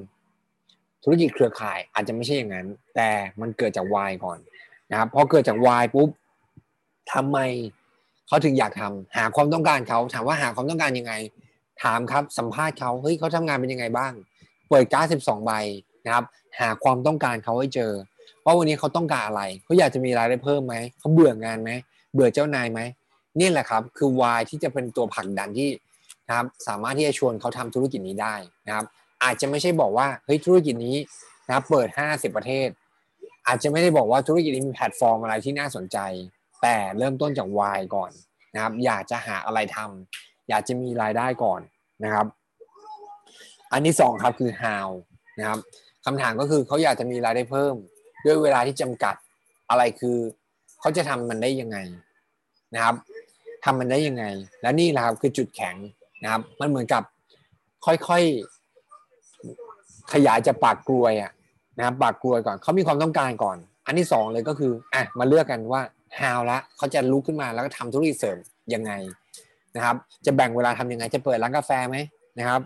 [1.03, 3.09] ธุรกิจเครือข่ายอาจจะไม่ใช่อย่างนั้น แต่
[3.41, 4.39] มันเกิดจากวายก่อน
[4.91, 6.09] นะครับพอเกิดจากวายปุ๊บ
[7.13, 7.37] ทำไม
[8.29, 11.13] เขาถึงอยากทำหาความต้องการเขาถามว่าหาความต้องการยังไง
[11.83, 14.13] ถามครับสัมภาษณ์เขาเฮ้ยเขาทำงานเป็นยังไงบ้าง
[14.69, 15.51] เปิดการ์ดสิบสองใบ
[16.05, 16.25] นะครับ
[16.59, 17.91] หาความต้องการเขาให้เจอ
[18.45, 21.71] ว่าวันนี้เขาต้องการอะไรเขาอยากจะมีรายได้เพิ่มไหมเขาเบื่องานไหม
[22.13, 22.79] เบื่อเจ้านายไหม
[23.39, 25.69] นี่แหละครับคือวายที่จะเป็นตัวผลักดันที่
[26.27, 28.35] นะครับสามารถที่จะชวนเขาทำธุรกิจนี้ได้
[28.67, 28.85] นะครับ
[29.23, 30.97] อาจจะไม่ใช่บอกว่าเฮ้ยธุรกิจนี้
[31.47, 32.67] นะเปิด 50 ประเทศ
[33.47, 35.97] อาจจะไม่ได้บอกว่าธุรกิจนี้มีแพลตฟอร์มอะไรที่น่าสนใจ
[36.61, 38.11] แต่เริ่มต้นจากวายก่อน
[38.55, 41.61] นะครับ อยากจะหาอะไรทำอยากจะมีรายได้ก่อน
[42.03, 42.27] นะครับ
[43.71, 44.89] อันที่สองครับคือ how
[45.39, 45.59] นะครับ
[46.05, 47.75] คำถามก็คือเขาอยากจะมีรายได้เพิ่ม
[48.25, 49.15] ด้วยเวลาที่จำกัด
[49.69, 50.17] อะไรคือ
[50.79, 51.77] เขาจะทำมันได้ยังไง
[52.73, 52.95] นะครับ
[53.65, 54.25] ทำมันได้ยังไง
[54.61, 55.75] และนี่แหละครับคือจุดแข็ง
[56.23, 57.03] นะครับ มันเหมือนกับ
[57.85, 61.31] ค่อยๆขยายจากปากกลวยอะ
[61.77, 65.81] นะครับปากกลวยก่อนเขามีความต้องการก่อน อันที่สองเลยก็คืออะมาเลือกกันว่า
[66.19, 68.37] how ละเขาจะลุกขึ้นมาแล้วก็ทำธุรกิจเสริม
[68.73, 68.91] ยังไง
[69.75, 69.95] นะครับ
[70.25, 71.97] จะแบ่งเวลาทำยังไงจะเปิดร้านกาแฟไหม
[72.39, 72.61] นะครับ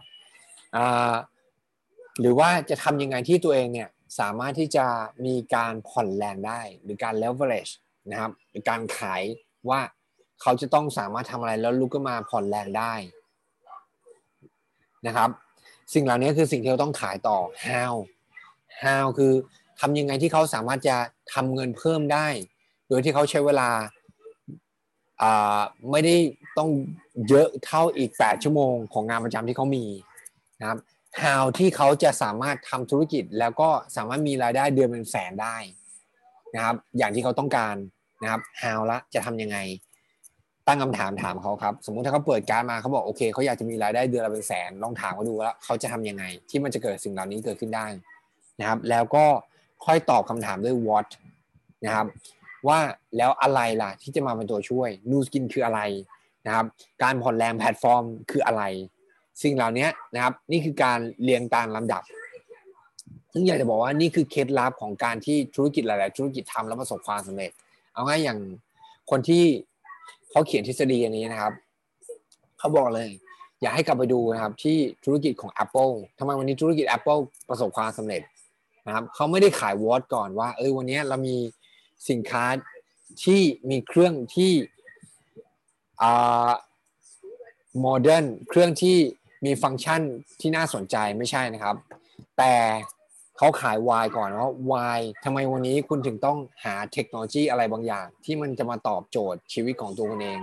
[2.19, 4.85] หรือว่าจะทำยังไงที่ตัวเองเนี่ยสามารถที่จะ
[5.25, 7.71] มีการผ่อนแรงได้ หรือการ leverage
[8.11, 9.21] นะครับหรือการขาย
[9.69, 9.79] ว่า
[10.41, 12.93] เขาจะต้องสามารถทำอะไรแล้วลุกขึ้นมาผ่อนแรงได้
[15.07, 15.29] นะครับ
[15.93, 17.95] สิ่งเหล่านี้คือสิ่งที่เราต้องขายต่อ how
[18.83, 19.33] how คือ
[19.79, 20.95] ทำยังไงที่เขาสามารถจะ
[21.33, 22.27] ทำเงินเพิ่มได้
[22.93, 23.69] ดยที่เขาใช้เวลา
[25.91, 26.15] ไม่ได้
[26.57, 26.69] ต้อง
[27.29, 29.85] เยอะเท่าอีก 8 ชั่วโมงของงานประจำที่เขามี
[30.59, 30.79] นะครับ
[31.23, 35.55] how ที่เขาจะสามารถทำธุรกิจแล้วก็สามารถมีรายได้เดือนเป็นแสนได้
[36.55, 37.75] นะครับ อย่างที่เขาต้องการ
[38.23, 39.57] นะครับ how ละจะทำยังไง
[40.67, 47.85] ตั้งคำถามถามเขาครับ สมมุติถ้าเขาเปิดการมาเขาบอกโอเคเขาอยากจะมีรายได้เดือนละเป็นแสนลองถามเขาดูแล้วเขาจะทำยังไง ที่มันจะเกิดสิ่งเหล่านี้เกิดขึ้นได้
[48.59, 49.25] นะครับ แล้วก็
[49.85, 51.07] ค่อยตอบคำถามด้วย what
[51.85, 52.07] นะครับ
[52.67, 52.79] ว่า
[53.17, 55.81] แล้วอะไรล่ะที่จะมาเป็นตัวช่วย Nu Skin คืออะไร
[56.45, 56.65] นะครับ
[57.03, 58.63] การผ่อนแรงแพลตฟอร์มคืออะไร
[59.43, 62.03] สิ่งเหล่านี้นะครับ นี่คือการเรียงตามลำดับ
[63.33, 67.51] ซึ่งอยากจะบอกว่านี่คือเคล็ดลับของการที่ธุรกิจหลาย ๆ ธุรกิจทำแล้วประสบความสำเร็จ
[67.93, 68.39] เอาง่ายอย่าง
[69.11, 69.43] คนที่
[70.31, 71.53] เขาเขียนทฤษฎีอันนี้นะครับ
[72.59, 73.09] เขาบอกเลย
[73.61, 78.21] อยากให้กลับไปดูนะครับที่ธุรกิจของ Apple ทำไมวันนี้ธุรกิจ Apple ประสบความสำเร็จ
[78.87, 81.35] นะครับเขาไม่ได้ขายวอตก่อนว่า เออวันนี้เรามี
[82.09, 82.45] สินค้า
[83.23, 84.51] ที่มีเครื่องที่
[86.01, 86.51] อ่า
[87.79, 88.97] โมเดิร์นเครื่องที่
[89.45, 90.01] มีฟังก์ชัน
[90.41, 91.75] ที่น่าสนใจไม่ใช่นะครับ
[92.37, 92.53] แต่
[93.37, 100.39] เขาขายวายก่อนว่าวายทำไมวันนี้คุณถึงต้องหาเทคโนโลยีอะไรบางอย่าง ที่มันจะมาตอบโจทย์ชีวิตของตัวคุณเอง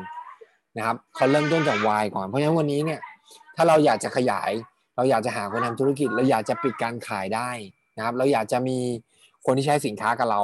[0.77, 3.01] นะครับเขาเริ่มต้นจากวายก่อน เพราะฉะนั้นวันนี้เนี่ย
[3.57, 4.51] ถ้าเราอยากจะขยาย
[4.97, 7.51] เราอยากจะหาคนทำธุรกิจ เราอยากจะปิดการขายได้
[7.97, 8.79] นะครับ เราอยากจะมี
[9.47, 10.43] คนที่ใช้สินค้ากับเรา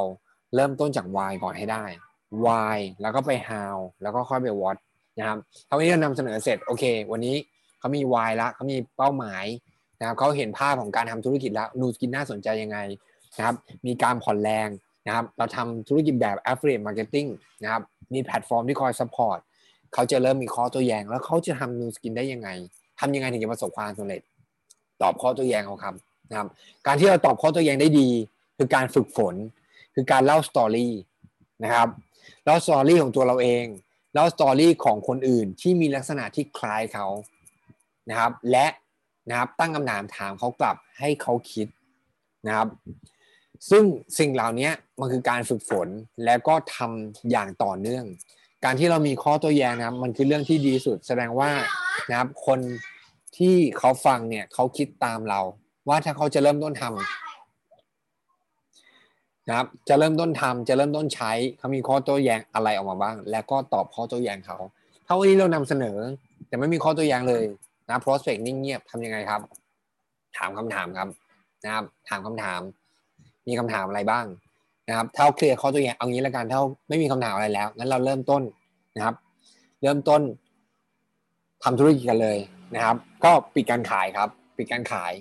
[0.55, 1.85] เริ่มต้นจากวายก่อนให้ได้
[2.47, 4.77] วายแล้วก็ไป how แล้วก็ค่อยไป what
[5.19, 7.35] นะครับเท่านี้เรานำเสนอเสร็จโอเค วันนี้
[7.79, 9.45] เขามีวายละเขามีเป้าหมาย
[10.01, 12.79] นะครับเขาเห็นภาพของการทำธุรกิจแล้วนูสกินน่าสนใจยังไง
[13.37, 13.57] นะครับ
[13.87, 14.69] มีการผ่อนแรง
[15.07, 17.29] นะครับเราทำธุรกิจแบบ affiliate marketing
[17.63, 17.83] นะครับ
[18.15, 19.39] มีแพลตฟอร์มที่คอย support
[19.95, 22.49] เขาจะเริ่มมีข้อโต้แย้งแล้วเขาจะทำ Nu Skin ได้ยังไง
[23.01, 24.21] ทำยังไงถึงจะประสบความสำเร็จ
[25.03, 25.95] ตอบข้อโต้แย้งเขาครับ
[26.31, 26.49] นะครับ
[26.87, 28.09] การที่เราตอบข้อโต้แย้งได้ดี
[28.57, 29.35] คือการฝึกฝน
[29.99, 30.95] คือการเล่า story
[31.65, 31.89] นะครับ
[32.45, 33.65] เล่า story ของตัวเราเอง
[34.15, 37.07] เล่า story ของคนอื่นที่มีลักษณะที่คล้ายเขา
[38.11, 38.67] นะครับ และ
[39.29, 41.67] นะครับตั้งคำถามถามเขากลับให้เขาคิด
[42.47, 42.69] นะครับ
[43.71, 43.85] ซึ่ง
[44.19, 45.89] สิ่งเหล่านี้มันคือการฝึกฝน
[46.25, 48.05] แล้วก็ทำอย่างต่อเนื่อง
[48.65, 51.51] การที่เรามีข้อตัวแย้งนะครับ มันคือเรื่องที่ดีสุด แสดงว่า
[52.11, 52.61] นะครับคน
[53.37, 55.41] ที่เขาฟังเนี่ยเขาคิดตามเรา
[55.89, 57.26] ว่าถ้าเขาจะเริ่มต้นทำ
[59.49, 64.57] นะครับจะเริ่มต้นทำจะเริ่มต้นใช้เขามีข้อโต้แย้งอะไรออกมาบ้าง แล้วก็ตอบข้อโต้แย้งเขา
[65.07, 65.99] ถ้าวันนี้เรานำเสนอ
[66.49, 67.45] แต่ไม่มีข้อโต้แย้งเลย
[67.89, 69.41] นะ prospect นิ่งเงียบทำยังไงครับ
[70.37, 71.09] ถามคำถามครับ
[71.65, 72.61] นะครับ ถามคำถาม
[73.49, 74.25] มีคำถามอะไรบ้าง
[74.89, 78.43] นะครับถ้าเคลียร์ข้อตัวอย่างเอางี้ละกันถ้าไม่มีคำถามอะไรแล้วงั้นเราเริ่มต้น
[78.97, 79.15] นะครับ
[79.83, 80.23] เริ่มต้น
[81.65, 82.39] ทำธุรกิจกันเลย
[82.75, 85.13] นะครับ ก็ปิดการขายครับ ปิดการขาย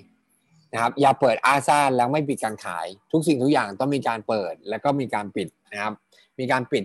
[0.75, 5.93] นะครับอย่าเปิดอาซาแล้วไม่ปิดการขาย ทุกสิ่งทุกอย่างต้องมีการเปิดแล้วก็มีการปิดนะครับ
[6.39, 6.83] มีการปิด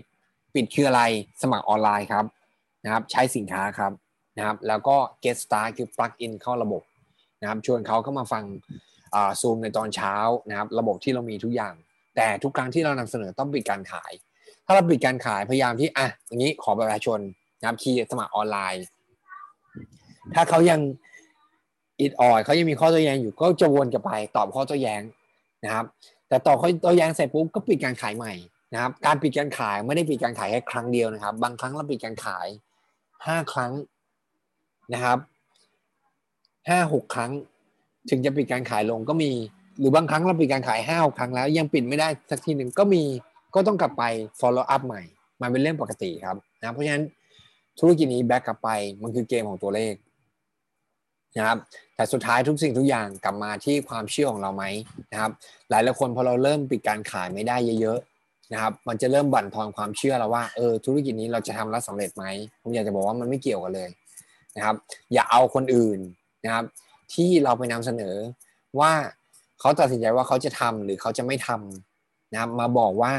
[0.55, 1.01] ปิดคืออะไร
[1.41, 2.25] สมัครออนไลน์ครับ
[2.83, 3.91] นะครับ ใช้สินค้าครับ
[4.37, 6.81] นะครับ แล้วก็ get start คือ plug in เข้าระบบ
[7.41, 8.43] นะครับ ชวนเขาเข้ามาฟัง
[9.41, 10.15] ซูมในตอนเช้า
[10.49, 11.73] นะครับ ระบบที่เรามีทุกอย่าง
[12.15, 14.11] แต่ทุกครั้งที่เรานำเสนอต้องปิดการขาย
[14.65, 17.19] ถ้าเราปิดการขายพยายามที่อะอย่างนี้ขอประชาชน
[17.59, 18.83] นะครับคีย์สมัครออนไลน์
[20.35, 20.79] ถ้าเขายัง
[22.01, 25.01] อิดออยเขายังมีข้อโต้แย้งอยู่ก็จะวนกลับไปตอบข้อโต้แย้ง
[25.65, 25.85] นะครับ
[26.27, 28.33] แต่ตอบข้อโต้แย้งเสร็จปุ๊บก็ปิดการขายใหม่
[28.73, 32.47] นะครับ การปิดการขายไม่ได้ปิดการขายแค่ครั้งเดียวนะครับ บางครั้งเราปิดการขาย
[33.27, 33.71] ห้าครั้ง
[34.93, 35.17] นะครับ
[36.69, 37.31] ห้าหกครั้ง
[38.09, 39.31] ถึงจะปิดการขายลงก็มี
[39.79, 43.03] หรือบางครั้งเราปิดการขายห้าครั้งแล้ว ยังปิดไม่ได้สักทีหนึ่งก็มี
[43.55, 44.03] ก็ต้องกลับไป
[44.39, 45.01] follow up ใหม่
[45.41, 47.05] มันเป็นเรื่องปกติครับนะเพราะฉะนั้น
[47.79, 48.69] ธุรกิจนี้แบ็กกลับไป
[49.01, 49.93] มันคือเกมของตัวเลข
[51.37, 51.57] นะครับ
[51.95, 54.63] แต่สุดท้ายทุกสิ่งทุกอย่างกลับมาที่ความเชื่อของเราไหม
[55.11, 55.31] นะครับ
[55.69, 62.25] หลายหลายคนพอเราเริ่มปิดการขายไม่ได้เยอะๆนะครับมันจะเริ่มบั่นทอนความเชื่อเราว่าเออธุรกิจนี้เราจะทำแล้วสำเร็จไหม
[62.61, 63.89] ผมอยากจะบอกว่ามันไม่เกี่ยวกันเลย
[64.55, 64.75] นะครับ
[65.13, 65.99] อย่าเอาคนอื่น
[66.45, 66.65] นะครับ
[67.13, 68.15] ที่เราไปนำเสนอ
[68.79, 68.91] ว่า
[69.59, 73.13] เขาตัดสินใจว่าเขาจะทำหรือเขาจะไม่ทำนะครับมาบอกว่า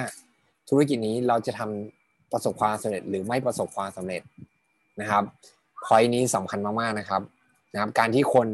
[0.68, 4.22] ธุรกิจนี้เราจะทำประสบความสำเร็จหรือไม่ประสบความสำเร็จ
[5.00, 5.24] นะครับ
[5.84, 7.22] พอยนี้สำคัญมากๆนะครับ
[7.72, 8.46] นะครับการที่คน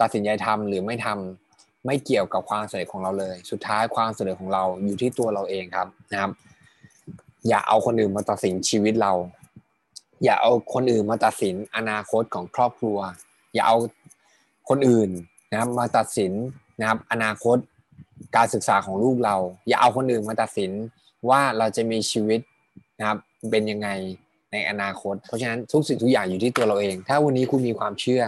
[0.00, 6.30] ตัดสินใจทำหรือไม่ทำไม่เกี่ยวกับความสำเร็จของเราเลย สุดท้ายความสำเร็จของเราอยู่ที่ตัวเราเองครับนะครับ
[7.48, 9.12] อย่าเอาคนอื่นมาตัดสินชีวิตเรา
[10.24, 12.98] อย่าเอาคนอื่นมาตัดสินอนาคตของครอบครัว
[13.54, 13.76] อย่าเอา
[14.68, 15.10] คนอื่น
[15.50, 16.32] นะครับมาตัดสิน
[16.80, 17.56] นะครับ อนาคต
[18.36, 19.36] การศึกษาของลูกเรา
[19.68, 20.70] อย่าเอาคนอื่นมาตัดสิน
[21.28, 22.40] ว่าเราจะมีชีวิต
[22.98, 23.18] นะครับ
[23.50, 23.88] เป็นยังไง
[24.52, 28.22] ในอนาคต เพราะฉะนั้นทุกสิ่งทุกอย่างอยู่ที่ตัวเราเอง ถ้าวันนี้คุณมีความเชื่อ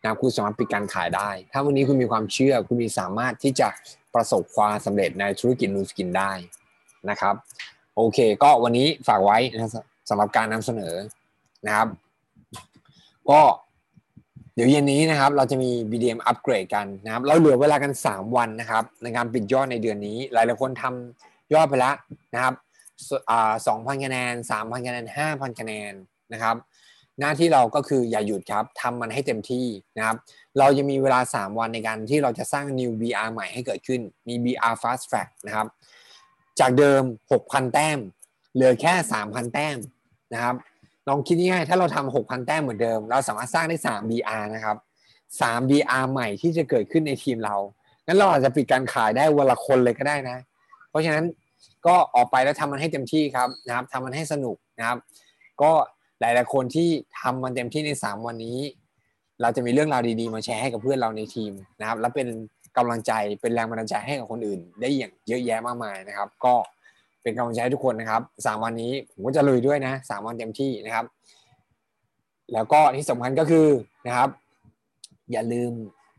[0.00, 3.68] นะครับคุณสามารถปิดการขายได้ ถ้าวันนี้คุณมีความเชื่อคุณมีสามารถที่จะ
[4.14, 6.32] ประสบความสำเร็จในธุรกิจนูสกินได้
[7.10, 7.34] นะครับ
[7.96, 9.72] โอเค ก็วันนี้ฝากไว้นะ
[10.08, 10.94] สำหรับการนำเสนอ
[11.66, 11.88] นะครับ
[13.30, 13.40] ก็
[14.54, 21.94] เดี๋ยวเย็นนี้นะครับ เราจะมี BDM อัปเกรดกันนะครับ เราเหลือเวลากัน 3 วันนะครับ ในการปิดยอดในเดือนนี้ หลายหลายคนทำยอดไปแล้ว
[22.34, 22.54] นะครับ
[23.66, 25.92] สองพันคะแนนสามพันคะแนนห้าพันคะแนน
[26.32, 26.56] นะครับ
[27.20, 29.66] หน้าที่เราก็คืออย่าหยุดครับทำมันให้เต็มที่
[29.98, 30.16] นะครับ
[30.58, 35.66] เราจะมีเวลา 3 วันในการที่เราจะสร้าง new BR ใหม่ให้เกิดขึ้นมี BR fast track นะครับ
[36.60, 37.02] จากเดิม
[37.38, 37.98] 6,000 แต้ม
[38.54, 39.78] เหลือแค่ 3,000 แต้ม
[40.34, 40.54] นะครับ
[41.08, 44.76] ลองคิดง่ายๆถ้าเราทำ6,000 แต้มเหมือนเดิม เราสามารถสร้างได้ 3 BR นะครับ
[45.30, 47.56] 3 BR ใหม่ที่จะเกิดขึ้นในทีมเรา
[48.06, 50.38] งั้นเราอาจจะปิดการขายได้วันละคนเลยก็ได้นะ
[50.88, 51.24] เพราะฉะนั้น
[51.86, 54.98] ก็ออกไปแล้วทำมันให้เต็มที่ครับนะครับทำมันให้สนุกนะครับ
[55.62, 55.72] ก็
[56.20, 56.88] หลายๆคนที่
[57.20, 58.58] ทำมันเต็มที่ใน 3 วันนี้
[59.42, 62.28] เราจะมีเรื่องราวดีๆ มาแชร์ให้กับเพื่อนเราในทีมนะครับ และเป็น
[62.76, 66.54] กำลังใจเป็นแรงบันดาลใจให้กับคนอื่น ได้อย่างเยอะแยะมากมายนะครับ ก็
[67.22, 71.04] เป็นกำลังใจให้ทุกคนนะครับสามวันนี้ผมก็จะลุยด้วยนะสามวันเต็มที่นะครับ
[72.52, 73.66] แล้วก็ที่สำคัญก็คือ
[74.06, 74.30] นะครับ
[75.32, 75.72] อย่าลืม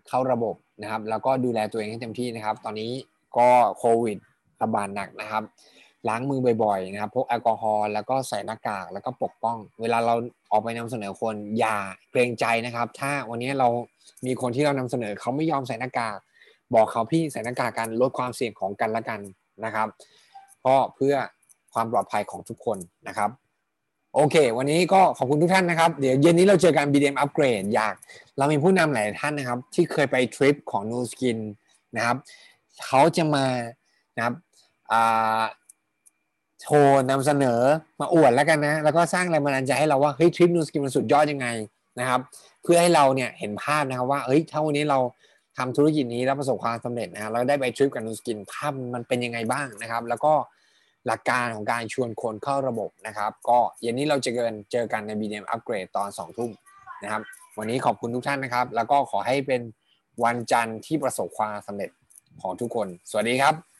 [0.07, 2.91] เข้าระบบนะครับ แล้วก็ดูแลตัวเองให้เต็มที่นะครับ ตอนนี้
[3.37, 4.17] ก็โควิด
[4.61, 5.43] ระบาดหนักนะครับ
[6.09, 10.15] ล้างมือบ่อยๆนะครับพกแอลกอฮอล์แล้วก็ใส่หน้ากากแล้วก็ปกป้อง เวลาเรา
[10.51, 11.77] ออกไปนำเสนอคนอย่า
[12.11, 13.67] เกรงใจนะครับ ถ้าวันนี้เรา
[14.25, 16.17] มีคนที่เรานำเสนอเขาไม่ยอมใส่หน้ากาก
[16.73, 19.19] บอกเขาพี่ใส่หน้ากากกันลดความเสี่ยงของกันและกัน
[19.65, 19.87] นะครับ
[20.65, 21.15] ก็เพื่อ
[21.73, 23.29] ความปลอดภัยของทุกคนนะครับ
[24.15, 27.95] โอเค วันนี้ก็ขอบคุณทุกท่านนะครับ เดี๋ยวเย็นนี้เราเจอกัน BDM Upgrade อยาก
[28.37, 31.37] เรามีผู้นำหลายท่านนะครับ ที่เคยไปทริปของ New Skin
[31.97, 32.17] นะครับ
[32.85, 33.45] เขาจะมา
[34.15, 34.35] นะครับ
[36.61, 37.59] โชว์นำเสนอ
[37.99, 41.47] มาอวดแล้วกันนะ แล้วก็สร้างแรงบันดาลใจให้เราว่าเฮ้ยทริปนูสกินมันสุดยอดยังไง
[41.99, 42.19] นะครับ
[42.63, 44.99] เพื่อให้เราเนี่ยเห็นภาพนะครับว่าเฮ้ยถ้าวันนี้เรา
[45.57, 50.33] ทำธุรกิจนี้แล้วประสบความสำเร็จนะเราได้ไปทริปกับนูสกินภาพมันเป็นยังไงบ้างนะครับ แล้วก็
[51.07, 56.51] หลักการของการชวนคนเข้าระบบนะครับ ก็เย็นนี้เราจะเกินเจอกันใน BDM Upgrade ตอน2ทุ่ม
[57.03, 57.21] นะครับ
[57.57, 59.61] วันนี้ขอบคุณทุกท่านนะครับ แล้วก็ขอให้เป็น
[60.23, 61.89] วันจันทร์ที่ประสบความสำเร็จ
[62.41, 63.70] ของทุกคน สวัสดีครับ